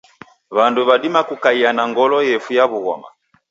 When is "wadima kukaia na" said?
0.89-1.83